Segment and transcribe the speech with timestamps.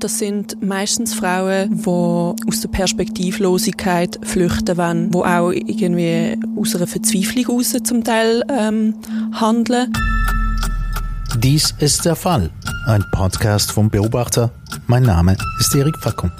[0.00, 6.86] Das sind meistens Frauen, die aus der Perspektivlosigkeit flüchten wollen, die auch irgendwie aus einer
[6.86, 8.94] Verzweiflung heraus zum Teil ähm,
[9.32, 9.92] handeln.
[11.38, 12.50] Dies ist der Fall.
[12.86, 14.50] Ein Podcast vom Beobachter.
[14.86, 16.30] Mein Name ist Erik Fackung.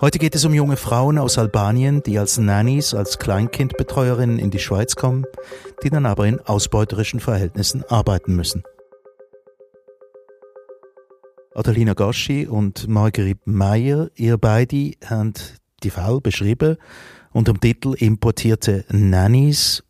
[0.00, 4.58] Heute geht es um junge Frauen aus Albanien, die als Nannies, als Kleinkindbetreuerinnen in die
[4.58, 5.24] Schweiz kommen,
[5.82, 8.64] die dann aber in ausbeuterischen Verhältnissen arbeiten müssen.
[11.54, 15.34] Adelina Gaschi und Marguerite Meyer, ihr beide haben
[15.84, 16.76] die Fälle beschrieben
[17.32, 19.84] unter dem Titel Importierte Nannies.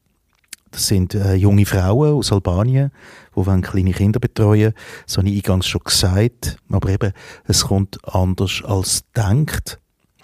[0.70, 2.90] Das sind äh, junge Frauen aus Albanien,
[3.34, 4.74] die wollen kleine Kinder betreuen.
[5.06, 6.58] Das habe ich eingangs schon gesagt.
[6.68, 7.12] Aber eben,
[7.44, 9.80] es kommt anders als denkt.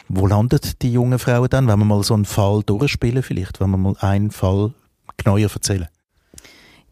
[0.08, 3.70] Wo landet die jungen Frauen dann, wenn wir mal so einen Fall durchspielen vielleicht, wenn
[3.70, 4.74] wir mal einen Fall
[5.16, 5.88] genauer erzählen?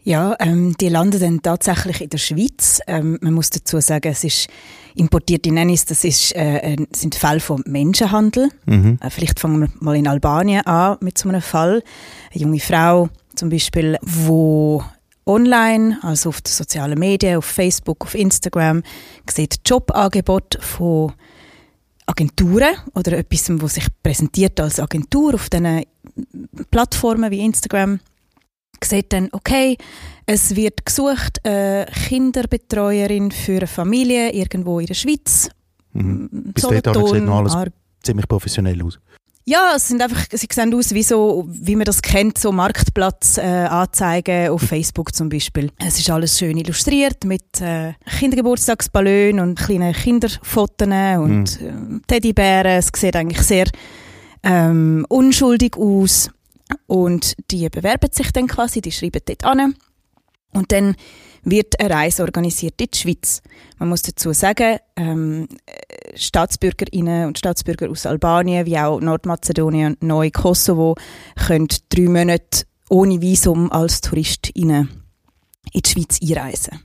[0.08, 2.80] Ja, ähm, die landen dann tatsächlich in der Schweiz.
[2.86, 4.48] Ähm, man muss dazu sagen, es ist
[4.94, 8.48] importierte Nennis, das ist, äh, sind Fälle von Menschenhandel.
[8.64, 8.98] Mhm.
[9.02, 11.82] Äh, vielleicht fangen wir mal in Albanien an mit so einem Fall.
[12.32, 14.82] Eine junge Frau zum Beispiel, wo
[15.26, 18.82] online, also auf den sozialen Medien, auf Facebook, auf Instagram,
[19.28, 21.12] sieht Jobangebot von
[22.06, 25.84] Agenturen oder etwas, was sich präsentiert als Agentur auf diesen
[26.70, 28.00] Plattformen wie Instagram
[28.84, 29.76] sieht dann, okay,
[30.26, 35.50] es wird gesucht, eine Kinderbetreuerin für eine Familie irgendwo in der Schweiz.
[35.92, 36.28] Mhm.
[36.54, 37.68] Bis dahin sieht noch alles Ar
[38.02, 38.98] ziemlich professionell aus.
[39.44, 44.44] Ja, es sind einfach, sie sehen aus wie so, wie man das kennt, so Marktplatz-Anzeigen
[44.44, 45.70] äh, auf Facebook zum Beispiel.
[45.78, 51.96] Es ist alles schön illustriert mit äh, Kindergeburtstagsballon und kleinen Kinderfotos und mhm.
[51.96, 52.72] äh, Teddybären.
[52.78, 53.64] Es sieht eigentlich sehr
[54.42, 56.28] ähm, unschuldig aus.
[56.86, 59.74] Und die bewerben sich dann quasi, die schreiben dort an.
[60.52, 60.96] Und dann
[61.44, 63.42] wird eine Reise organisiert in die Schweiz.
[63.78, 65.48] Man muss dazu sagen, ähm,
[66.14, 70.96] Staatsbürgerinnen und Staatsbürger aus Albanien wie auch Nordmazedonien und Neu-Kosovo
[71.36, 75.04] können drei Monate ohne Visum als Touristinnen
[75.72, 76.80] in die Schweiz einreisen.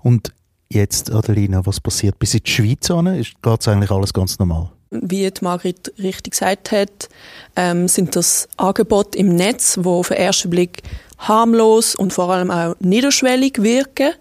[0.00, 0.34] Und
[0.68, 2.88] jetzt, Adelina, was passiert bis in die Schweiz?
[2.88, 4.72] Geht es eigentlich alles ganz normal?
[5.02, 7.08] Wie die Margrit richtig gesagt hat,
[7.56, 10.82] ähm, sind das Angebote im Netz, wo auf den ersten Blick
[11.18, 14.12] harmlos und vor allem auch niederschwellig wirken.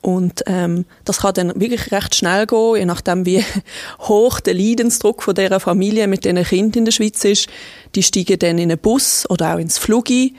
[0.00, 3.44] Und ähm, das kann dann wirklich recht schnell gehen, je nachdem wie
[4.00, 7.48] hoch der Leidensdruck von dieser Familie mit diesen Kindern in der Schweiz ist.
[7.96, 10.36] Die steigen dann in einen Bus oder auch ins Flugi,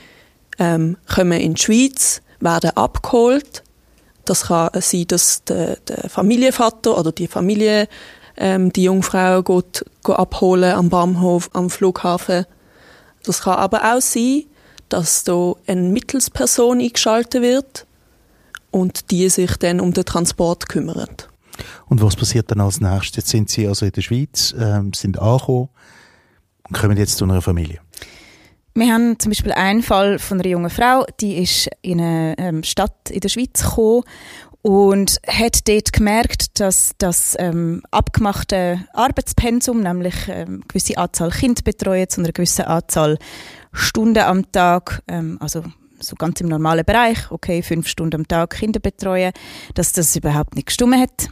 [0.57, 3.63] ähm, kommen in die Schweiz, werden abgeholt.
[4.23, 7.87] Das kann sein, dass der, der Familienvater oder die Familie
[8.37, 12.45] ähm, die Jungfrau geht, geht abholen am Bahnhof, am Flughafen.
[13.23, 14.43] Das kann aber auch sein,
[14.89, 17.85] dass da eine Mittelsperson eingeschaltet wird
[18.71, 21.29] und die sich dann um den Transport kümmert.
[21.87, 23.17] Und was passiert dann als nächstes?
[23.17, 25.69] Jetzt sind Sie also in der Schweiz, ähm, sind angekommen
[26.69, 27.79] und kommen jetzt zu einer Familie.
[28.77, 32.61] Wir haben zum Beispiel einen Fall von einer jungen Frau, die ist in eine ähm,
[32.61, 34.03] Stadt in der Schweiz gekommen
[34.61, 41.61] und hat dort gemerkt, dass das ähm, abgemachte Arbeitspensum, nämlich ähm, eine gewisse Anzahl Kinder
[41.63, 43.17] betreuen zu einer gewissen Anzahl
[43.71, 45.63] Stunden am Tag, ähm, also
[45.99, 49.31] so ganz im normalen Bereich, okay, fünf Stunden am Tag Kinder betreuen,
[49.73, 51.29] dass das überhaupt nicht gestummen hat,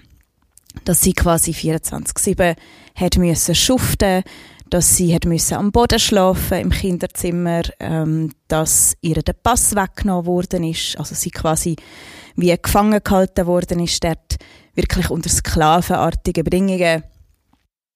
[0.83, 2.55] dass sie quasi 24/7
[2.95, 4.23] hat müssen schuften,
[4.69, 10.25] dass sie hat müssen am Boden schlafen im Kinderzimmer, ähm, dass ihr der Pass weggenommen
[10.25, 11.75] worden ist, also sie quasi
[12.35, 14.37] wie gefangen gehalten worden ist, dort
[14.73, 17.03] wirklich unter sklavenartigen Bedingungen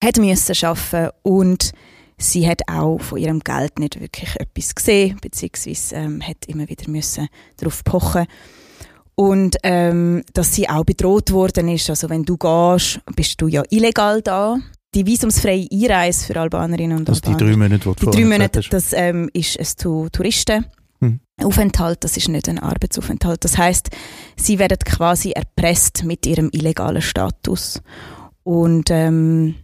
[0.03, 1.71] hat müssen arbeiten und
[2.17, 6.89] sie hat auch von ihrem Geld nicht wirklich etwas gesehen, beziehungsweise ähm, hat immer wieder
[6.89, 7.27] müssen
[7.57, 8.27] darauf pochen
[9.15, 11.89] und ähm, dass sie auch bedroht worden ist.
[11.89, 14.57] Also wenn du gehst, bist du ja illegal da.
[14.95, 17.37] Die visumsfreie Einreise für Albanerinnen und also Albaner.
[17.37, 20.65] die drei Monate, die, die drei Monate, das ähm, ist es zu Touristen.
[21.43, 23.43] Aufenthalt, das ist nicht ein Arbeitsaufenthalt.
[23.43, 23.89] Das heißt,
[24.35, 27.81] sie werden quasi erpresst mit ihrem illegalen Status.
[28.43, 29.55] Und ähm,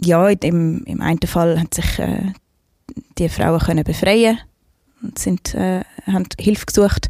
[0.00, 2.32] ja, im, im einen Fall haben sich äh,
[3.18, 4.38] die Frauen können befreien
[5.02, 7.08] und sind, äh, haben Hilfe gesucht.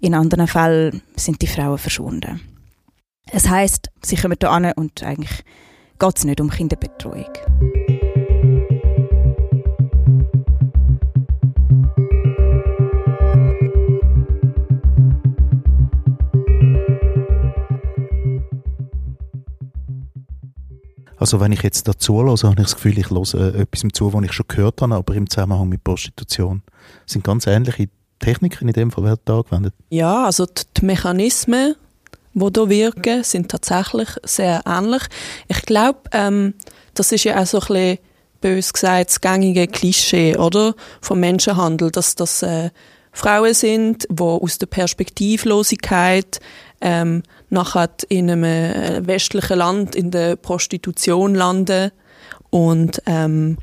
[0.00, 2.40] In anderen Fällen sind die Frauen verschwunden.
[3.30, 5.44] Es heißt, sie kommen hier an und eigentlich
[5.98, 7.32] geht es nicht um Kinderbetreuung.
[21.18, 24.12] Also wenn ich jetzt dazu höre, habe ich das Gefühl, ich höre äh, etwas zu,
[24.12, 26.62] was ich schon gehört habe, aber im Zusammenhang mit Prostitution.
[27.04, 27.88] Das sind ganz ähnliche
[28.18, 29.74] Techniken in dem Fall werden angewendet.
[29.90, 31.74] Ja, also die, die Mechanismen
[32.34, 35.02] wo da wirken, sind tatsächlich sehr ähnlich.
[35.48, 36.54] Ich glaube, ähm,
[36.94, 37.98] das ist ja auch so ein bisschen,
[38.40, 40.74] bös gesagt, das gängige Klischee, oder?
[41.00, 42.70] Vom Menschenhandel, dass das äh,
[43.18, 46.38] Frauen sind, die aus der Perspektivlosigkeit
[46.80, 51.90] ähm, nachher in einem äh, westlichen Land in der Prostitution landen.
[52.50, 53.58] Und ähm,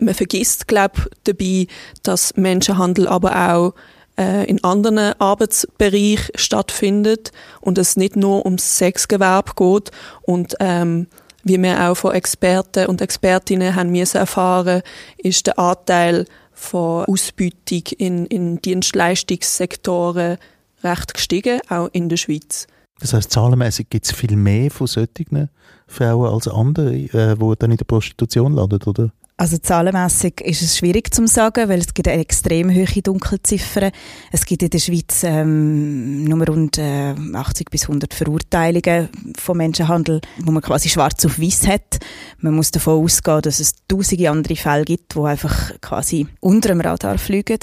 [0.00, 1.68] man vergisst, glaube dabei,
[2.02, 3.74] dass Menschenhandel aber auch
[4.18, 9.92] äh, in anderen Arbeitsbereichen stattfindet und es nicht nur ums Sexgewerbe geht.
[10.22, 11.06] Und ähm,
[11.44, 14.82] wie wir auch von Experten und Expertinnen haben müssen erfahren,
[15.16, 16.26] ist der Anteil
[16.58, 20.38] von Ausbeutung in, in Dienstleistungssektoren
[20.82, 22.66] recht gestiegen, auch in der Schweiz.
[23.00, 25.48] Das heißt, zahlenmäßig gibt es viel mehr von solchen
[25.86, 29.12] Frauen als andere, äh, die dann in der Prostitution landen, oder?
[29.40, 33.92] Also zahlenmässig ist es schwierig zu sagen, weil es gibt eine extrem hohe Dunkelziffer.
[34.32, 39.08] Es gibt in der Schweiz ähm, nur rund äh, 80 bis 100 Verurteilungen
[39.38, 42.00] von Menschenhandel, wo man quasi schwarz auf weiß hat.
[42.40, 46.80] Man muss davon ausgehen, dass es tausende andere Fälle gibt, wo einfach quasi unter dem
[46.80, 47.60] Radar fliegen.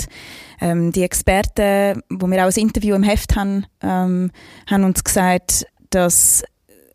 [0.61, 4.31] Ähm, die Experten, wo wir auch ein Interview im Heft haben, ähm,
[4.67, 6.41] haben uns gesagt, dass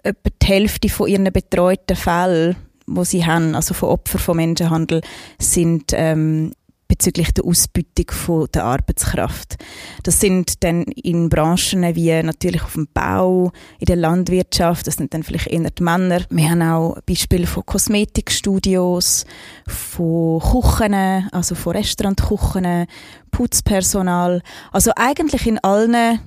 [0.03, 2.56] etwa die Hälfte von ihren betreuten Fällen
[2.91, 5.01] wo sie haben, also von Opfern von Menschenhandel,
[5.39, 6.53] sind ähm,
[6.91, 9.57] bezüglich der Ausbeutung von der Arbeitskraft.
[10.03, 15.15] Das sind dann in Branchen wie natürlich auf dem Bau, in der Landwirtschaft, das sind
[15.15, 16.23] dann vielleicht eher die Männer.
[16.31, 19.25] Wir haben auch Beispiele von Kosmetikstudios,
[19.69, 22.87] von Küchen, also von Restaurantküchen,
[23.31, 24.43] Putzpersonal.
[24.73, 26.19] Also eigentlich in allen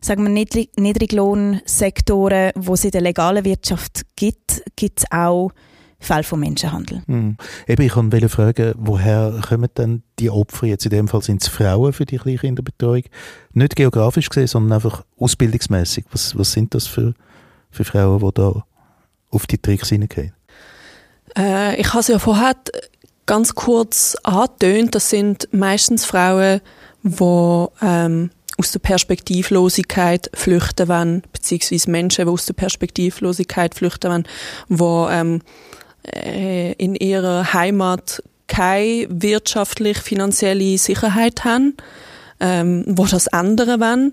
[0.00, 5.50] sagen wir, Niedrig Niedriglohnsektoren, wo es in der legalen Wirtschaft gibt, gibt es auch
[6.00, 7.02] Fall von Menschenhandel.
[7.06, 7.36] Mhm.
[7.66, 10.66] Eben, ich wollte fragen, woher kommen denn die Opfer?
[10.66, 13.04] Jetzt in dem Fall sind es Frauen für die Kleinkinderbetreuung.
[13.52, 16.06] Nicht geografisch gesehen, sondern einfach ausbildungsmäßig.
[16.10, 17.14] Was, was sind das für,
[17.70, 18.64] für Frauen, die da
[19.30, 20.32] auf die Tricks hineingehen?
[21.36, 22.56] Äh, ich habe es ja vorher
[23.26, 24.94] ganz kurz angetönt.
[24.94, 26.60] Das sind meistens Frauen,
[27.02, 28.30] die ähm,
[28.60, 34.24] aus der Perspektivlosigkeit flüchten wollen, beziehungsweise Menschen, die aus der Perspektivlosigkeit flüchten
[34.68, 35.42] wollen, die ähm,
[36.14, 41.76] äh, in ihrer Heimat keine wirtschaftlich-finanzielle Sicherheit haben,
[42.40, 44.12] ähm, wo das ändern wollen,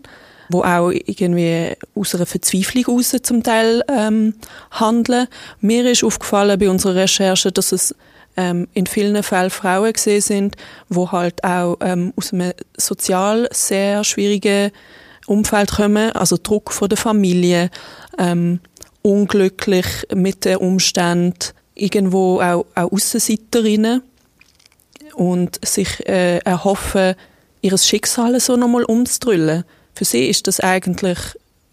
[0.50, 4.36] wo auch irgendwie aus einer Verzweiflung raus zum Teil ähm,
[4.72, 5.28] handeln.
[5.60, 7.96] Mir ist aufgefallen bei unserer Recherche, dass es
[8.38, 10.56] ähm, in vielen Fällen Frauen gesehen sind,
[10.88, 14.72] wo halt auch ähm, aus einem sozial sehr schwierigen
[15.26, 17.70] Umfeld kommen, also Druck von der Familie,
[18.18, 18.60] ähm,
[19.02, 24.02] unglücklich mit den Umständen, irgendwo auch, auch Aussenseiterinnen
[25.14, 27.16] und sich äh, erhoffen,
[27.62, 29.64] ihr Schicksal so nochmal umzudrüllen.
[29.94, 31.18] Für sie ist das eigentlich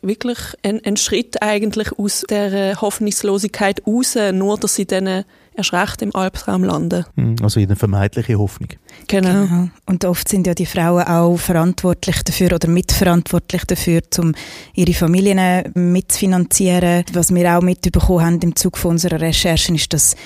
[0.03, 5.25] wirklich ein, ein Schritt eigentlich aus der Hoffnungslosigkeit raus, nur dass sie dann
[5.57, 7.05] erst recht im Albtraum landen.
[7.17, 8.71] Hm, also in eine vermeintliche Hoffnung.
[9.09, 9.47] Genau.
[9.47, 9.69] genau.
[9.87, 14.35] Und oft sind ja die Frauen auch verantwortlich dafür oder mitverantwortlich dafür, um
[14.75, 17.05] ihre Familien mitzufinanzieren.
[17.13, 20.17] Was wir auch mitbekommen haben im Zug von unserer Recherchen ist, dass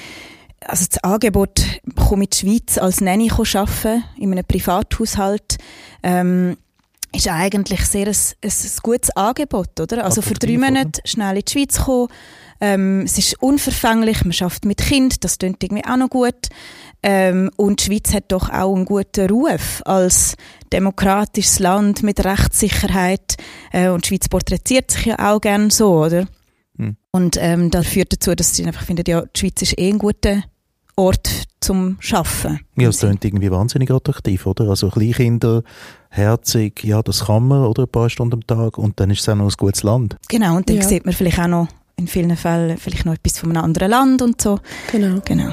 [0.67, 1.63] also das Angebot,
[1.95, 5.57] komme in die Schweiz als Nanny arbeiten, in einem Privathaushalt,
[6.03, 6.57] ähm,
[7.19, 10.05] ist eigentlich sehr ein, ein, gutes Angebot, oder?
[10.05, 12.09] Also für drei Monate schnell in die Schweiz kommen,
[12.61, 16.49] ähm, es ist unverfänglich, man schafft mit Kind, das klingt irgendwie auch noch gut.
[17.03, 20.35] Ähm, und die Schweiz hat doch auch einen guten Ruf als
[20.73, 23.37] demokratisches Land mit Rechtssicherheit.
[23.73, 26.27] Äh, und die Schweiz porträtiert sich ja auch gerne so, oder?
[26.77, 26.97] Hm.
[27.13, 29.99] Und ähm, das führt dazu, dass sie einfach finden, ja, die Schweiz ist eh ein
[29.99, 30.43] guter
[30.97, 32.59] Ort zum Schaffen.
[32.77, 34.69] Ja, es klingt irgendwie wahnsinnig attraktiv, oder?
[34.69, 35.63] Also Kleinkinder,
[36.11, 37.85] herzig, ja, das kann man, oder?
[37.85, 40.17] Ein paar Stunden am Tag und dann ist es auch noch ein gutes Land.
[40.29, 40.83] Genau, und dann ja.
[40.83, 44.23] sieht man vielleicht auch noch in vielen Fällen vielleicht noch etwas von einem anderen Land
[44.23, 44.61] und so.
[44.93, 45.21] Genau.
[45.25, 45.53] genau.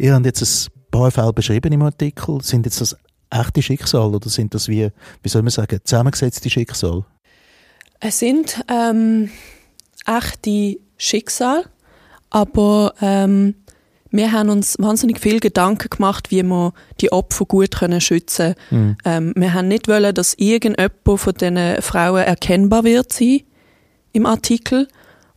[0.00, 2.40] Ihr habt jetzt ein paar Fälle beschrieben im Artikel.
[2.40, 2.96] Sind jetzt das
[3.30, 4.90] echte Schicksal oder sind das wie,
[5.22, 7.04] wie soll man sagen, zusammengesetzte Schicksal?
[8.00, 9.30] Es sind ähm,
[10.06, 11.64] echte Schicksal
[12.30, 13.54] aber ähm,
[14.10, 18.86] wir haben uns wahnsinnig viel Gedanken gemacht, wie wir die Opfer gut können schützen können.
[18.86, 18.96] Mhm.
[19.04, 23.42] Ähm, wir haben nicht wollen, dass irgendjemand von diesen Frauen erkennbar wird sein
[24.12, 24.88] im Artikel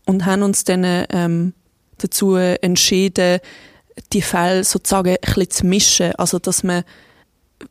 [0.05, 1.53] und haben uns dann ähm,
[1.97, 3.39] dazu entschieden,
[4.13, 6.15] die Fälle sozusagen ein bisschen zu mischen.
[6.15, 6.83] Also, dass man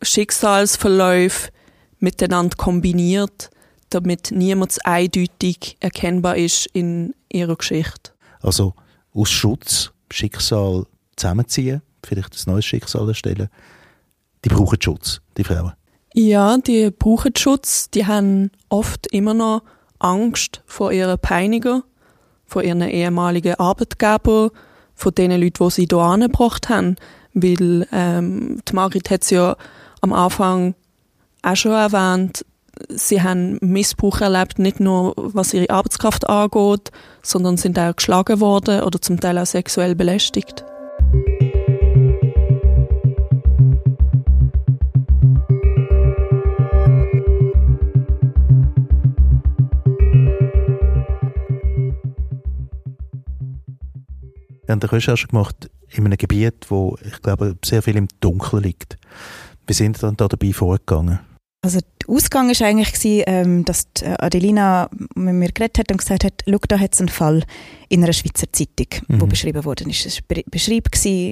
[0.03, 1.51] Schicksalsverläufe
[1.99, 3.51] miteinander kombiniert,
[3.91, 8.13] damit niemand eindeutig erkennbar ist in ihrer Geschichte.
[8.41, 8.75] Also
[9.13, 13.49] aus Schutz Schicksal zusammenziehen, vielleicht ein neues Schicksal erstellen,
[14.45, 15.73] die brauchen Schutz, die Frauen.
[16.15, 17.91] Ja, die brauchen Schutz.
[17.91, 19.63] Die haben oft immer noch
[19.99, 21.85] Angst vor ihren Peiniger,
[22.47, 24.51] vor ihren ehemaligen Arbeitgeber,
[24.95, 26.97] von den Leuten, die sie hier angebracht haben.
[27.35, 29.57] Weil ähm, die Margrit hat es ja
[30.01, 30.75] am Anfang
[31.43, 32.45] auch schon erwähnt,
[32.89, 36.91] sie haben Missbrauch erlebt, nicht nur was ihre Arbeitskraft angeht,
[37.23, 40.65] sondern sind auch geschlagen worden oder zum Teil auch sexuell belästigt.
[54.67, 58.63] Wir haben eine Recherche gemacht in einem Gebiet, wo ich glaube sehr viel im Dunkeln
[58.63, 58.97] liegt.
[59.67, 61.21] Wie sind dann da dabei vorgegangen?
[61.63, 66.25] Also der Ausgang war eigentlich, gewesen, ähm, dass Adelina mit mir geredet hat und gesagt
[66.25, 67.45] hat, schau, da hat es einen Fall
[67.91, 69.21] in einer Schweizer Zeitung, mhm.
[69.21, 70.07] wo beschrieben ist.
[70.07, 70.89] Es war ein Beschreib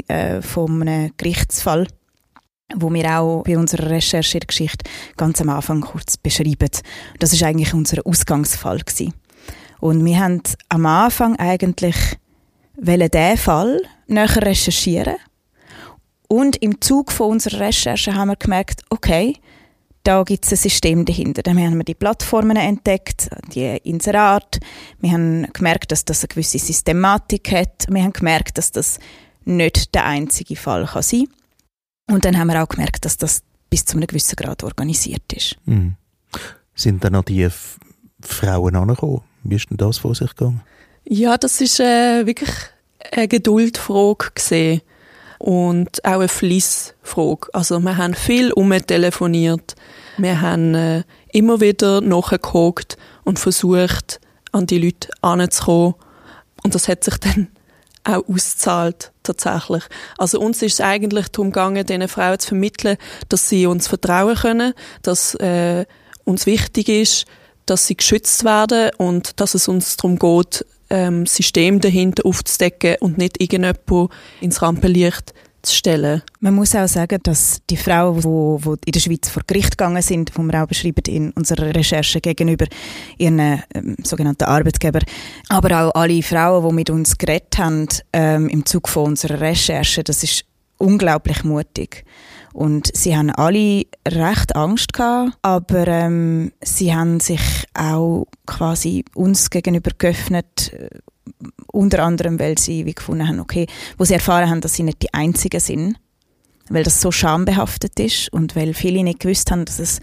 [0.08, 1.86] äh, von einem Gerichtsfall,
[2.74, 4.84] wo wir auch bei unserer Recherche in der Geschichte
[5.16, 6.68] ganz am Anfang kurz beschreiben.
[7.18, 9.14] Das war eigentlich unser Ausgangsfall gewesen.
[9.80, 11.96] Und wir haben am Anfang eigentlich
[12.80, 15.16] wollen diesen Fall näher recherchieren.
[16.28, 19.34] Und im Zug von unserer Recherche haben wir gemerkt, okay,
[20.04, 21.42] da gibt es ein System dahinter.
[21.42, 24.58] Dann haben wir die Plattformen entdeckt, die Inserat.
[25.00, 27.86] Wir haben gemerkt, dass das eine gewisse Systematik hat.
[27.90, 28.98] Wir haben gemerkt, dass das
[29.44, 31.28] nicht der einzige Fall kann sein
[32.10, 35.56] Und dann haben wir auch gemerkt, dass das bis zu einem gewissen Grad organisiert ist.
[35.64, 35.96] Mhm.
[36.74, 37.78] Sind dann noch die F
[38.20, 39.22] Frauen angekommen?
[39.42, 40.62] Wie ist denn das vor sich gegangen?
[41.10, 42.50] Ja, das ist äh, wirklich
[43.12, 44.82] eine Geduldfrage gesehen
[45.38, 47.48] und auch eine Fließfrage.
[47.54, 49.74] Also wir haben viel umtelefoniert,
[50.18, 54.20] wir haben äh, immer wieder nachgeguckt und versucht,
[54.52, 55.94] an die Leute anzukommen.
[56.62, 57.48] Und das hat sich dann
[58.04, 59.84] auch ausgezahlt, tatsächlich.
[60.18, 62.98] Also uns ist es eigentlich darum gegangen, diesen Frauen zu vermitteln,
[63.30, 65.86] dass sie uns vertrauen können, dass äh,
[66.24, 67.24] uns wichtig ist,
[67.64, 73.18] dass sie geschützt werden und dass es uns darum geht, ähm, System dahinter aufzudecken und
[73.18, 76.22] nicht irgendjemand ins Rampenlicht zu stellen.
[76.40, 80.02] Man muss auch sagen, dass die Frauen, die, die in der Schweiz vor Gericht gegangen
[80.02, 82.66] sind, wir auch beschreiben in unserer Recherche gegenüber
[83.18, 85.00] ihren ähm, sogenannten Arbeitgeber,
[85.48, 90.04] aber auch alle Frauen, die mit uns geredet haben ähm, im Zug von unserer Recherche,
[90.04, 90.44] das ist
[90.78, 92.04] unglaublich mutig.
[92.52, 97.40] Und sie haben alle recht Angst gehabt, aber ähm, sie haben sich
[97.74, 100.88] auch quasi uns gegenüber geöffnet, äh,
[101.72, 105.02] unter anderem, weil sie wie gefunden haben, okay, wo sie erfahren haben, dass sie nicht
[105.02, 105.96] die Einzigen sind,
[106.68, 110.00] weil das so schambehaftet ist und weil viele nicht gewusst haben, dass es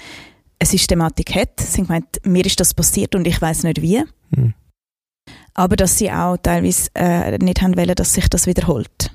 [0.60, 1.60] eine Systematik hat.
[1.60, 4.04] Sie haben gemeint, mir ist das passiert und ich weiß nicht wie.
[4.30, 4.54] Mhm.
[5.54, 9.12] Aber dass sie auch teilweise äh, nicht haben wollen, dass sich das wiederholt.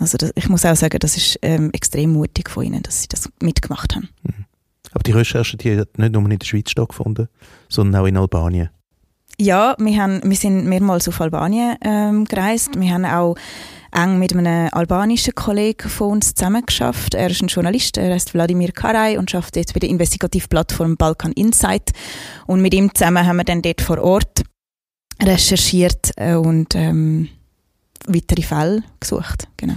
[0.00, 3.08] Also das, ich muss auch sagen, das ist ähm, extrem mutig von ihnen, dass sie
[3.08, 4.08] das mitgemacht haben.
[4.22, 4.46] Mhm.
[4.92, 7.28] Aber die Recherche die hat nicht nur in der Schweiz stattgefunden,
[7.68, 8.70] sondern auch in Albanien.
[9.38, 12.78] Ja, wir, haben, wir sind mehrmals auf Albanien ähm, gereist.
[12.78, 13.36] Wir haben auch
[13.92, 17.14] eng mit einem albanischen Kollegen von uns zusammengeschafft.
[17.14, 21.32] Er ist ein Journalist, er heißt Wladimir Karaj und arbeitet jetzt bei der Investigativplattform Balkan
[21.32, 21.90] Insight.
[22.46, 24.42] Und mit ihm zusammen haben wir dann dort vor Ort
[25.22, 27.28] recherchiert äh, und ähm,
[28.06, 29.48] weitere Fälle gesucht.
[29.56, 29.76] Genau.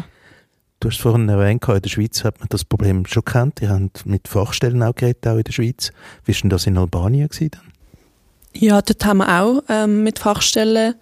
[0.84, 3.62] Du hast vorhin erwähnt, in der Schweiz hat man das Problem schon kennt.
[3.62, 5.94] Die haben mit Fachstellen auch geredet, auch in der Schweiz.
[6.26, 7.30] Wie war denn das in Albanien?
[7.30, 7.52] Gewesen?
[8.52, 10.96] Ja, dort haben wir auch ähm, mit Fachstellen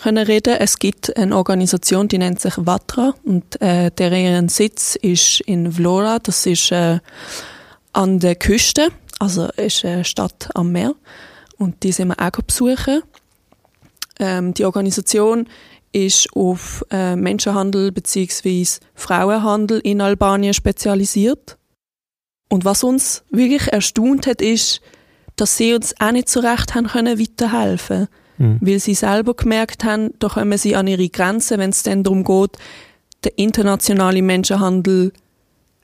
[0.00, 0.54] können reden.
[0.56, 6.20] Es gibt eine Organisation, die nennt sich Vatra und äh, deren Sitz ist in Vlora.
[6.20, 7.00] Das ist äh,
[7.92, 10.94] an der Küste, also ist eine Stadt am Meer
[11.58, 13.02] und die sind wir auch besuchen.
[14.20, 15.48] Ähm, die Organisation
[15.92, 18.66] ist auf äh, Menschenhandel bzw.
[18.94, 21.58] Frauenhandel in Albanien spezialisiert.
[22.48, 24.80] Und was uns wirklich erstaunt hat, ist,
[25.36, 28.08] dass sie uns auch nicht so recht haben können weiterhelfen
[28.38, 28.58] mhm.
[28.60, 32.24] Weil sie selber gemerkt haben, da kommen sie an ihre Grenzen, wenn es dann darum
[32.24, 32.58] geht,
[33.24, 35.12] den internationalen Menschenhandel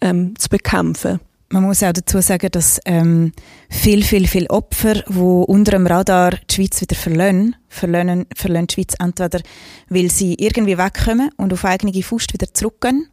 [0.01, 1.21] ähm, zu bekämpfen.
[1.51, 3.33] Man muss auch dazu sagen, dass ähm,
[3.71, 8.75] viel, viel, viel Opfer, die unter dem Radar die Schweiz wieder verlassen, verlassen, verlassen die
[8.75, 9.41] Schweiz entweder,
[9.89, 13.09] weil sie irgendwie wegkommen und auf eigene Faust wieder zurückgehen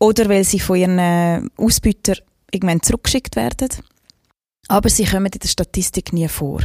[0.00, 2.16] oder weil sie von ihren äh, Ausbütern
[2.50, 3.68] irgendwann zurückgeschickt werden.
[4.68, 6.62] Aber sie kommen in der Statistik nie vor.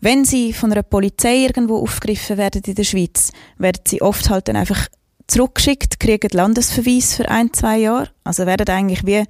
[0.00, 4.46] Wenn sie von einer Polizei irgendwo aufgegriffen werden in der Schweiz, werden sie oft halt
[4.46, 4.86] dann einfach
[5.26, 8.10] zurückgeschickt, kriegen Landesverweis für ein, zwei Jahre.
[8.22, 9.24] Also werden eigentlich wie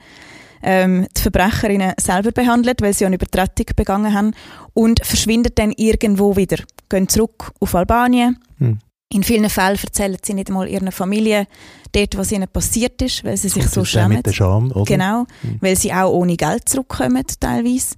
[0.65, 4.33] ähm, die Verbrecherinnen selber behandelt, weil sie eine Übertretung begangen haben
[4.73, 6.57] und verschwinden dann irgendwo wieder,
[6.89, 8.39] gehen zurück auf Albanien.
[8.59, 8.79] Hm.
[9.13, 11.47] In vielen Fällen erzählen sie nicht einmal ihren Familie
[11.93, 14.17] dort, was ihnen passiert ist, weil sie sich so schämen.
[14.17, 14.85] Mit der Scham, oder?
[14.85, 15.59] Genau, hm.
[15.61, 17.97] weil sie auch ohne Geld zurückkommen teilweise.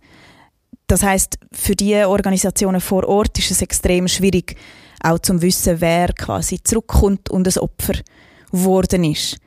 [0.88, 4.56] Das heißt, für die Organisationen vor Ort ist es extrem schwierig,
[5.02, 7.94] auch zu wissen, wer quasi zurückkommt und ein Opfer
[8.50, 9.38] geworden ist.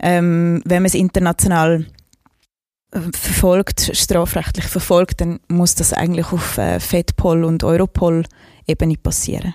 [0.00, 1.86] Ähm, wenn man es international
[2.92, 9.54] verfolgt, strafrechtlich verfolgt, dann muss das eigentlich auf äh, FEDPOL und Europol-Ebene passieren.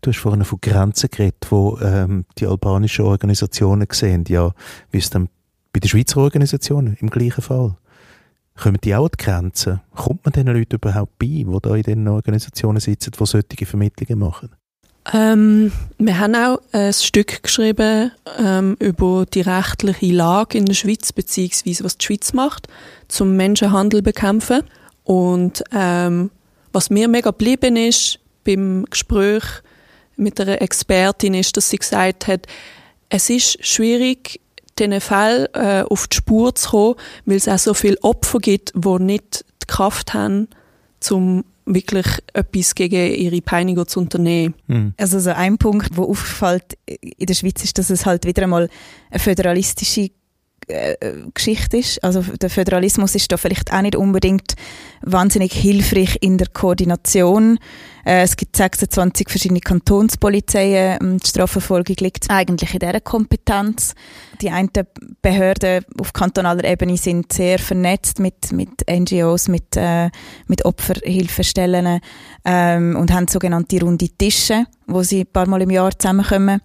[0.00, 4.24] Du hast vorhin von Grenzen geredet, wo ähm, die albanischen Organisationen sehen.
[4.28, 4.52] Ja,
[4.90, 5.28] wie ist denn
[5.72, 7.76] bei den Schweizer Organisationen im gleichen Fall?
[8.56, 9.80] Kommen die auch an die Grenzen?
[9.94, 14.18] Kommt man diesen Leuten überhaupt bei, die da in diesen Organisationen sitzen, die solche Vermittlungen
[14.18, 14.50] machen?
[15.12, 21.12] Ähm, wir haben auch ein Stück geschrieben ähm, über die rechtliche Lage in der Schweiz,
[21.12, 22.68] beziehungsweise was die Schweiz macht,
[23.08, 24.62] zum Menschenhandel bekämpfen.
[25.04, 26.30] Und ähm,
[26.72, 29.42] was mir mega geblieben ist beim Gespräch
[30.16, 32.46] mit einer Expertin, ist, dass sie gesagt hat,
[33.08, 34.40] es ist schwierig,
[34.78, 36.94] diesen Fall äh, auf die Spur zu kommen,
[37.26, 40.48] weil es auch so viele Opfer gibt, die nicht die Kraft haben,
[41.10, 44.54] um wirklich etwas gegen ihre Peiniger zu unternehmen.
[44.66, 44.94] Mhm.
[44.96, 48.68] Also so ein Punkt, der auffällt in der Schweiz, ist, dass es halt wieder einmal
[49.10, 50.10] eine föderalistische
[50.68, 50.96] äh,
[51.34, 52.02] Geschichte ist.
[52.02, 54.54] Also der Föderalismus ist da vielleicht auch nicht unbedingt
[55.02, 57.58] wahnsinnig hilfreich in der Koordination.
[58.04, 60.98] Äh, es gibt 26 verschiedene Kantonspolizeien.
[61.00, 63.94] Ähm, die Strafverfolgung liegt eigentlich in dieser Kompetenz.
[64.40, 64.70] Die einen
[65.20, 70.10] Behörden auf kantonaler Ebene sind sehr vernetzt mit, mit NGOs, mit, äh,
[70.46, 72.00] mit Opferhilfestellen
[72.44, 76.60] ähm, und haben sogenannte runde Tische, wo sie ein paar Mal im Jahr zusammenkommen.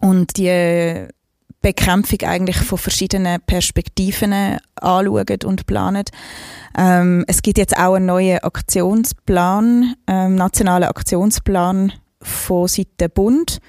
[0.00, 1.08] Und die
[1.60, 6.04] Bekämpfung eigentlich von verschiedenen Perspektiven anschauen und planen.
[6.76, 11.92] Ähm, es gibt jetzt auch einen neuen Aktionsplan, ähm, nationalen Aktionsplan
[12.22, 13.60] von Seiten Bund,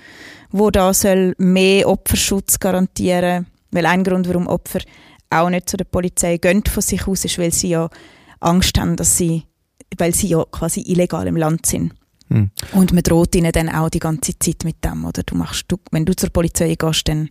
[0.51, 4.79] wo da soll mehr Opferschutz garantieren, weil ein Grund, warum Opfer
[5.29, 7.89] auch nicht zu der Polizei gehen von sich aus, ist, weil sie ja
[8.39, 9.43] Angst haben, dass sie,
[9.97, 11.93] weil sie ja quasi illegal im Land sind.
[12.27, 12.49] Hm.
[12.73, 15.23] Und man droht ihnen dann auch die ganze Zeit mit dem, oder?
[15.23, 17.29] Du machst, du, wenn du zur Polizei gehst, dann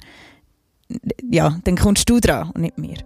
[1.31, 2.97] ja, dann kommst du dran und nicht mir.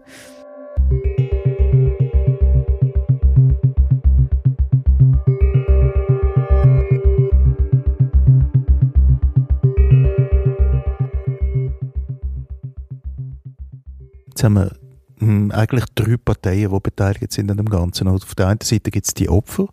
[14.26, 14.72] Jetzt haben wir
[15.18, 18.08] hm, eigentlich drei Parteien, die beteiligt sind an dem Ganzen.
[18.08, 19.68] Also auf der einen Seite gibt es die Opfer,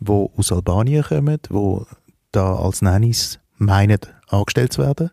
[0.00, 1.80] die aus Albanien kommen, die
[2.32, 3.98] da als Nannies meinen,
[4.28, 5.10] angestellt zu werden.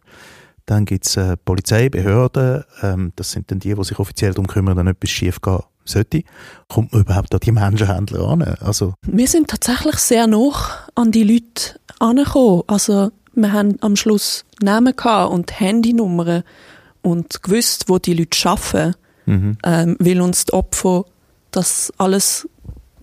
[0.65, 4.47] Dann gibt es äh, Polizei, Behörden, ähm, das sind dann die, die sich offiziell darum
[4.47, 6.23] kümmern, wenn etwas schief gehen sollte.
[6.67, 8.41] Kommt man überhaupt an die Menschenhändler an?
[8.41, 12.63] Also wir sind tatsächlich sehr noch an die Leute angekommen.
[12.67, 14.93] Also wir haben am Schluss Namen
[15.30, 16.43] und Handynummern
[17.01, 19.58] und gewusst, wo die Leute arbeiten, mhm.
[19.63, 21.06] ähm, weil uns die Opfer
[21.51, 22.49] das alles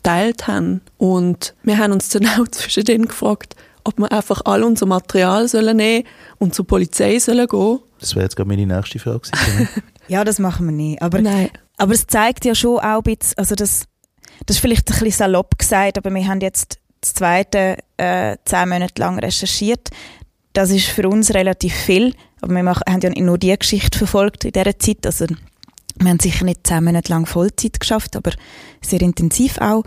[0.02, 0.80] teilt haben.
[0.98, 5.48] Und wir haben uns dann auch zwischen denen gefragt, ob wir einfach all unser Material
[5.48, 6.04] sollen nehmen
[6.38, 7.80] und zur Polizei sollen gehen.
[8.00, 9.30] Das wäre jetzt gerade meine nächste Frage.
[10.08, 11.02] ja, das machen wir nicht.
[11.02, 11.50] Aber, Nein.
[11.76, 13.84] aber es zeigt ja schon auch ein bisschen, also das,
[14.46, 18.68] das ist vielleicht ein bisschen salopp gesagt, aber wir haben jetzt das zweite äh, zehn
[18.68, 19.90] Monate lang recherchiert.
[20.52, 23.98] Das ist für uns relativ viel, aber wir machen, haben ja nicht nur die Geschichte
[23.98, 25.06] verfolgt in dieser Zeit.
[25.06, 25.26] Also
[25.98, 28.32] wir haben sicher nicht zehn Monate lang Vollzeit geschafft, aber
[28.80, 29.84] sehr intensiv auch.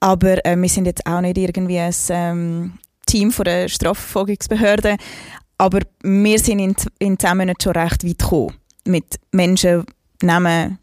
[0.00, 4.96] Aber äh, wir sind jetzt auch nicht irgendwie ein, ähm, Team von der Strafverfolgungsbehörde.
[5.58, 8.54] Aber wir sind in, in zehn Monaten schon recht weit gekommen.
[8.84, 9.84] Mit Menschen,
[10.22, 10.78] Namen,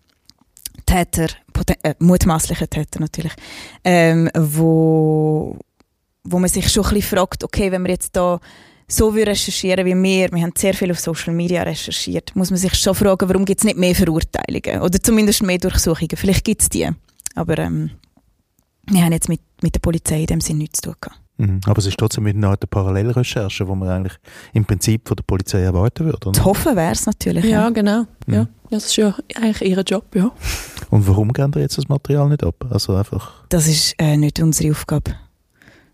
[0.86, 1.28] Täter,
[1.84, 3.34] äh, mutmaßliche Täter natürlich,
[3.84, 5.58] ähm, wo,
[6.24, 8.40] wo man sich schon ein bisschen fragt, okay, wenn wir jetzt da
[8.88, 12.74] so recherchieren wie wir, wir haben sehr viel auf Social Media recherchiert, muss man sich
[12.76, 16.18] schon fragen, warum gibt es nicht mehr Verurteilungen oder zumindest mehr Durchsuchungen.
[16.18, 16.90] Vielleicht gibt es die,
[17.36, 17.92] aber ähm,
[18.88, 21.23] wir haben jetzt mit, mit der Polizei in dem Sinne nichts zu tun gehabt.
[21.44, 21.60] Mhm.
[21.66, 24.14] Aber es ist trotzdem eine Art Parallelrecherche, die man eigentlich
[24.54, 26.32] im Prinzip von der Polizei erwarten würde.
[26.32, 27.44] Zu hoffen wäre es natürlich.
[27.46, 27.70] Ja, ja.
[27.70, 28.06] genau.
[28.26, 28.34] Mhm.
[28.34, 28.48] Ja.
[28.70, 30.32] Das ist ja eigentlich ihr Job, ja.
[30.90, 32.66] Und warum geben ihr jetzt das Material nicht ab?
[32.70, 33.46] Also einfach...
[33.50, 35.16] Das ist äh, nicht unsere Aufgabe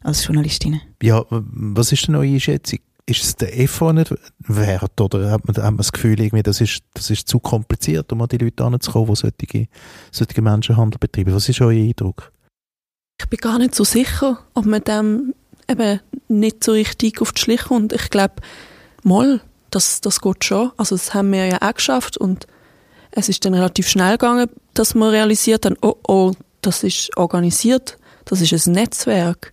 [0.02, 0.80] als Journalistin.
[1.02, 2.80] Ja, was ist denn eure Einschätzung?
[3.06, 6.62] Ist es der Effort nicht wert oder hat man, hat man das Gefühl, irgendwie, das,
[6.62, 9.68] ist, das ist zu kompliziert, um an die Leute heranzukommen, die solche,
[10.12, 11.34] solche Menschenhandel betreiben?
[11.34, 12.32] Was ist euer Eindruck?
[13.20, 15.34] Ich bin gar nicht so sicher, ob man dem
[15.70, 17.94] eben nicht so richtig auf die Schliche kommt.
[17.94, 18.36] Ich glaube,
[19.04, 20.72] mal, das, das geht schon.
[20.78, 22.48] Also das haben wir ja auch geschafft und
[23.12, 27.98] es ist dann relativ schnell gegangen dass man realisiert dann, oh, oh, das ist organisiert,
[28.24, 29.52] das ist ein Netzwerk.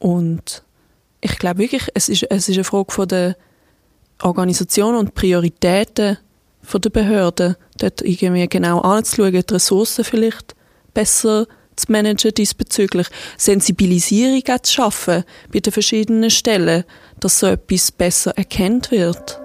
[0.00, 0.64] Und
[1.20, 3.36] ich glaube wirklich, es ist, es ist eine Frage von der
[4.20, 6.18] Organisation und Prioritäten
[6.62, 10.56] von der Behörden, dort irgendwie genau anzuschauen, die Ressourcen vielleicht
[10.92, 11.46] besser
[11.78, 16.84] zu managen diesbezüglich, Sensibilisierung auch zu schaffen bei den verschiedenen Stellen,
[17.20, 19.40] dass so etwas besser erkannt wird.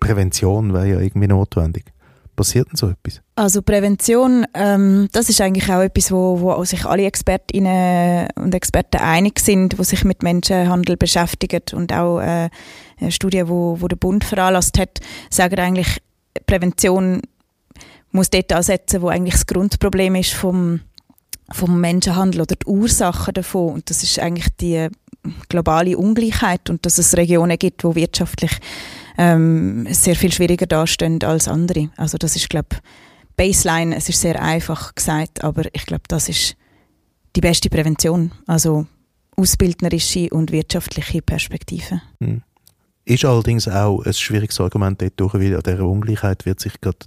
[0.00, 1.84] Prävention wäre ja irgendwie notwendig.
[2.38, 3.20] Passiert denn so etwas?
[3.34, 8.98] Also Prävention, ähm, das ist eigentlich auch etwas, wo, wo sich alle Expertinnen und Experten
[8.98, 12.48] einig sind, wo sich mit Menschenhandel beschäftigen und auch äh,
[13.00, 15.98] eine Studie, wo, wo der Bund veranlasst hat, sagen eigentlich,
[16.46, 17.22] Prävention
[18.12, 20.78] muss dort ansetzen, wo eigentlich das Grundproblem ist vom,
[21.50, 23.72] vom Menschenhandel oder die Ursachen davon.
[23.72, 24.86] Und das ist eigentlich die
[25.48, 28.52] globale Ungleichheit und dass es Regionen gibt, wo wirtschaftlich
[29.18, 31.90] ähm, sehr viel schwieriger dastehen als andere.
[31.96, 32.76] Also das ist, glaube
[33.36, 36.56] Baseline, es ist sehr einfach gesagt, aber ich glaube, das ist
[37.36, 38.32] die beste Prävention.
[38.46, 38.86] Also
[39.36, 42.00] ausbildnerische und wirtschaftliche Perspektive.
[42.20, 42.42] Hm.
[43.04, 46.98] Ist allerdings auch ein schwieriges Argument dort weil an dieser Ungleichheit wird sich gerade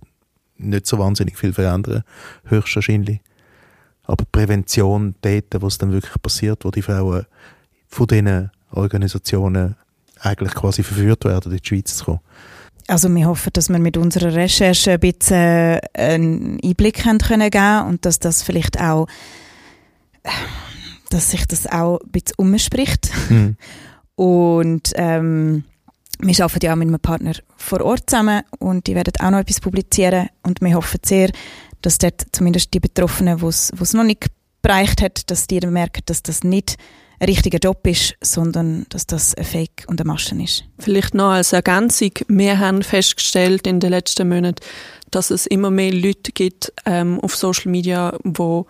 [0.57, 2.03] nicht so wahnsinnig viel verändern,
[2.45, 3.19] höchstwahrscheinlich.
[4.03, 7.25] Aber Prävention dort, wo es dann wirklich passiert, wo die Frauen
[7.87, 9.75] von diesen Organisationen
[10.21, 12.19] eigentlich quasi verführt werden, in die Schweiz zu kommen.
[12.87, 17.49] Also wir hoffen, dass wir mit unserer Recherche ein bisschen äh, einen Einblick haben können
[17.49, 19.07] geben und dass das vielleicht auch,
[21.09, 23.11] dass sich das auch ein bisschen umspricht.
[23.29, 23.57] Mhm.
[24.15, 25.63] Und ähm,
[26.19, 29.39] wir arbeiten ja auch mit einem Partner vor Ort zusammen und die werden auch noch
[29.39, 31.31] etwas publizieren und wir hoffen sehr,
[31.81, 34.27] dass dort zumindest die Betroffenen, wo es noch nicht
[34.61, 36.77] bereicht hat, dass die merken, dass das nicht
[37.21, 40.63] ein richtiger Job ist, sondern dass das ein Fake und eine Maschen ist.
[40.79, 42.11] Vielleicht noch als Ergänzung.
[42.27, 44.65] Wir haben festgestellt in den letzten Monaten,
[45.11, 48.65] dass es immer mehr Leute gibt ähm, auf Social Media, wo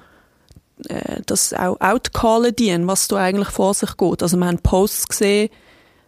[0.90, 4.22] äh, das auch outcallen dienen, was da eigentlich vor sich geht.
[4.22, 5.50] Also wir haben Posts gesehen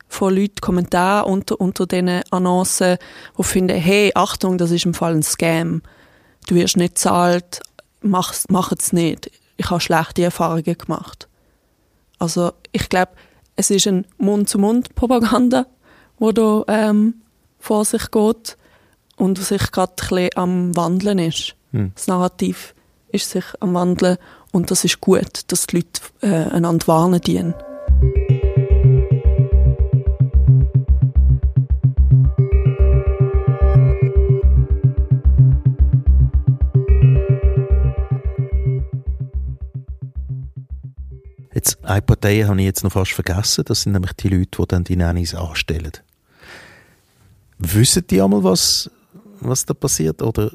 [0.09, 2.97] von Leuten, Kommentare unter, unter diesen Annoncen,
[3.37, 5.81] die finden, hey, Achtung, das ist im Fall ein Scam.
[6.47, 7.61] Du wirst nicht zahlt,
[8.01, 9.31] mach, mach es nicht.
[9.55, 11.29] Ich habe schlechte Erfahrungen gemacht.
[12.23, 13.11] Also ich glaube,
[13.57, 15.65] es ist ein Mund-zu-Mund-Propaganda,
[16.19, 17.15] wo da ähm,
[17.59, 18.57] vor sich geht
[19.17, 21.55] und sich gerade ein am Wandeln ist.
[21.71, 21.91] Hm.
[21.93, 22.75] Das Narrativ
[23.09, 24.17] ist sich am Wandeln
[24.53, 27.55] und das ist gut, dass die Leute äh, einander warnen dienen.
[41.93, 44.83] Eine Partei habe ich jetzt noch fast vergessen, das sind nämlich die Leute, die dann
[44.83, 45.91] die Nannies anstellen.
[47.59, 48.89] Wissen die einmal, was,
[49.39, 50.21] was da passiert?
[50.21, 50.51] Oder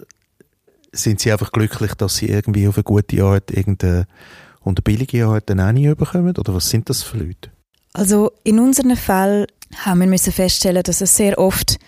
[0.92, 4.06] sind sie einfach glücklich, dass sie irgendwie auf eine gute Art irgendeine
[4.60, 6.36] und eine billige Art eine Nanny bekommen?
[6.36, 7.50] Oder was sind das für Leute?
[7.92, 9.46] Also in unserem Fall
[9.76, 11.78] haben wir müssen feststellen, dass es sehr oft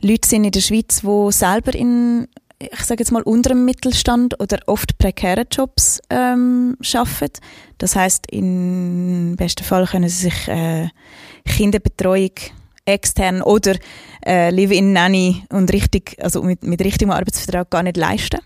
[0.00, 2.28] Leute sind in der Schweiz, die selber in
[2.70, 7.40] ich sage jetzt mal, unter dem Mittelstand oder oft prekäre Jobs ähm, arbeiten.
[7.78, 10.88] Das heißt, im besten Fall können sie sich äh,
[11.44, 12.30] Kinderbetreuung
[12.84, 13.76] extern oder
[14.24, 18.40] äh, Live-in Nanny und richtig, also mit, mit richtigem Arbeitsvertrag gar nicht leisten.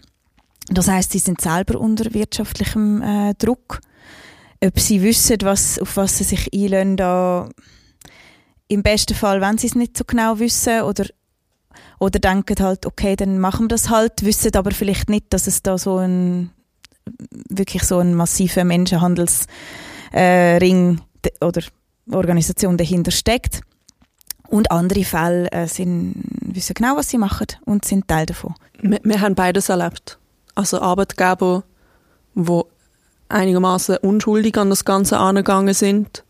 [0.69, 3.81] Das heißt, sie sind selber unter wirtschaftlichem äh, Druck.
[4.65, 7.49] Ob sie wissen, was, auf was sie sich einlösen, da
[8.69, 11.05] im besten Fall, wenn sie es nicht so genau wissen oder
[11.99, 15.63] oder denken halt, okay, dann machen wir das halt, wissen aber vielleicht nicht, dass es
[15.63, 16.51] da so ein
[17.49, 19.49] wirklich so ein massiver Menschenhandelsring
[20.13, 20.99] äh,
[21.41, 21.63] oder
[22.11, 23.61] Organisation dahinter steckt.
[24.49, 28.55] Und andere Fälle äh, sind, wissen genau, was sie machen und sind Teil davon.
[28.81, 30.19] Wir, wir haben beides erlebt.
[30.55, 31.65] Also Arbeitgeber,
[32.35, 32.63] die
[33.29, 36.23] einigermaßen unschuldig an das Ganze angegangen sind,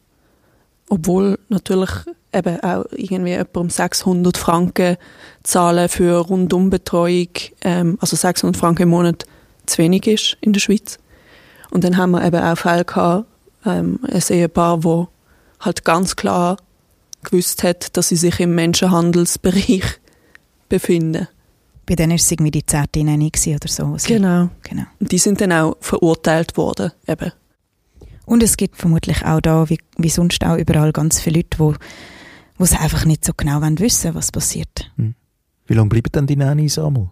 [0.88, 1.90] obwohl natürlich
[2.36, 4.96] eben auch irgendwie etwa um 600 Franken
[5.42, 7.28] zahlen für Rundumbetreuung,
[7.62, 9.26] ähm, also 600 Franken im Monat
[9.66, 10.98] zu wenig ist in der Schweiz.
[11.70, 13.26] Und dann haben wir eben auch Fälle gehabt,
[13.64, 15.08] ähm, ein Ehepaar, wo
[15.60, 16.56] halt ganz klar
[17.24, 19.82] gewusst hat, dass sie sich im Menschenhandelsbereich
[20.68, 21.28] befinden.
[21.86, 23.96] Bei denen war es irgendwie die zehnte Nennung oder so.
[24.06, 24.48] Genau.
[24.62, 24.84] genau.
[24.98, 27.32] Und die sind dann auch verurteilt worden, eben.
[28.24, 31.78] Und es gibt vermutlich auch da, wie, wie sonst auch überall, ganz viele Leute, die
[32.58, 34.90] wo sie einfach nicht so genau wissen was passiert.
[34.96, 35.14] Hm.
[35.66, 37.10] Wie lange bleiben dann die Nannies einmal?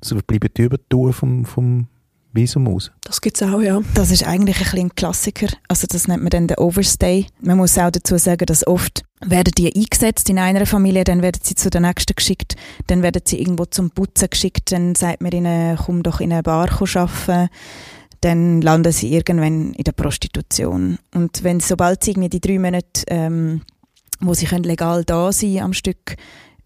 [0.00, 1.86] Also bleiben die über die Tour vom, vom
[2.32, 2.92] wie so Maus.
[3.02, 3.80] Das gibt es auch, ja.
[3.94, 5.48] Das ist eigentlich ein, bisschen ein Klassiker.
[5.66, 7.26] Also das nennt man dann den Overstay.
[7.40, 11.40] Man muss auch dazu sagen, dass oft werden die eingesetzt in einer Familie, dann werden
[11.42, 12.54] sie zu der nächsten geschickt,
[12.86, 16.42] dann werden sie irgendwo zum Putzen geschickt, dann sagt man ihnen, komm doch in eine
[16.42, 17.48] Bar arbeiten
[18.20, 20.98] dann landen sie irgendwann in der Prostitution.
[21.14, 23.62] Und wenn sobald sie irgendwie die drei Monate, ähm,
[24.20, 26.16] wo sie können legal da sein am Stück,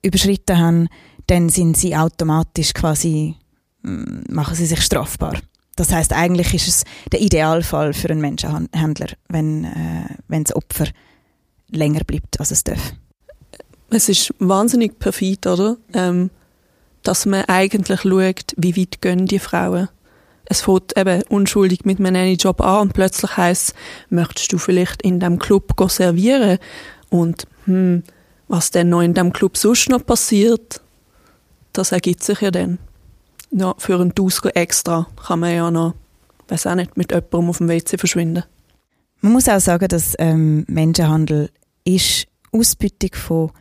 [0.02, 0.88] überschritten haben,
[1.26, 3.36] dann sind sie automatisch quasi,
[3.82, 5.34] mm, machen sie sich strafbar.
[5.76, 10.86] Das heißt, eigentlich ist es der Idealfall für einen Menschenhändler, wenn, äh, wenn das Opfer
[11.70, 12.92] länger bleibt, als es darf.
[13.90, 15.76] Es ist wahnsinnig perfid, oder?
[15.94, 16.30] Ähm,
[17.02, 19.88] dass man eigentlich schaut, wie weit gehen die Frauen.
[20.44, 23.74] Es fängt eben unschuldig mit einem Nanny-Job an und plötzlich heisst
[24.10, 26.58] möchtest du vielleicht in dem Club servieren?
[27.12, 28.02] Und hm,
[28.48, 30.80] was denn noch in dem Club sonst noch passiert,
[31.72, 32.78] das ergibt sich ja dann
[33.52, 35.94] ja, für einen Tausker extra kann man ja noch,
[36.48, 38.44] weiß auch nicht, mit jemandem auf dem WC verschwinden.
[39.20, 41.50] Man muss auch sagen, dass ähm, Menschenhandel
[41.84, 43.52] ist Ausbeutung von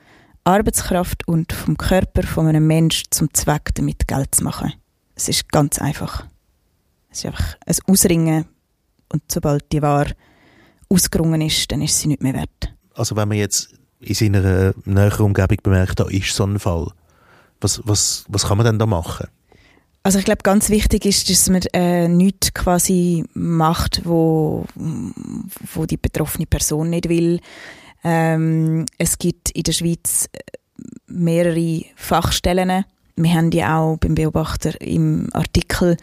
[0.44, 4.74] Arbeitskraft und vom Körper von einem Menschen zum Zweck, damit Geld zu machen.
[5.14, 6.26] Es ist ganz einfach.
[7.10, 8.46] Es ist einfach ein Ausringen
[9.10, 10.14] und sobald die Ware
[10.90, 12.74] ausgerungen ist, dann ist sie nicht mehr wert.
[12.94, 16.92] Also wenn man jetzt in seiner näheren Umgebung bemerkt, da ist so ein Fall,
[17.60, 19.28] was, was, was kann man denn da machen?
[20.04, 25.98] Also ich glaube, ganz wichtig ist, dass man äh, nichts quasi macht, wo, wo die
[25.98, 27.40] betroffene Person nicht will.
[28.04, 30.40] Ähm, es gibt in der Schweiz äh,
[31.06, 32.84] mehrere Fachstellen.
[33.16, 35.98] Wir haben die auch beim Beobachter im Artikel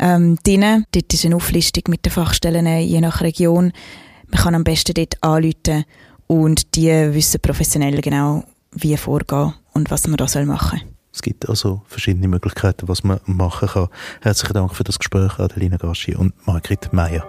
[0.00, 0.84] ähm, drin.
[0.90, 3.72] Dort ist eine Auflistung mit den Fachstellen je nach Region.
[4.28, 5.84] Man kann am besten dort anrufen
[6.26, 10.88] und die wissen professionell genau, wie vorgehen und was man da machen soll.
[11.12, 13.88] Es gibt also verschiedene Möglichkeiten, was man machen kann.
[14.20, 17.26] Herzlichen Dank für das Gespräch, Adelina Gaschi und Margrit Meyer.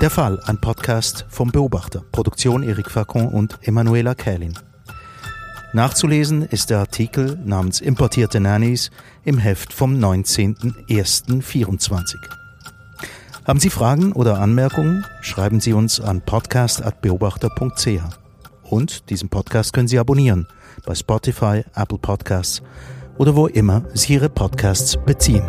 [0.00, 2.02] Der Fall, ein Podcast vom Beobachter.
[2.10, 4.58] Produktion Erik Facon und Emanuela Kählin.
[5.74, 8.90] Nachzulesen ist der Artikel namens Importierte Nannies
[9.24, 12.16] im Heft vom 19.01.24.
[13.46, 15.06] Haben Sie Fragen oder Anmerkungen?
[15.22, 18.02] Schreiben Sie uns an podcast.beobachter.ch.
[18.64, 20.46] Und diesen Podcast können Sie abonnieren
[20.84, 22.60] bei Spotify, Apple Podcasts
[23.16, 25.48] oder wo immer Sie Ihre Podcasts beziehen.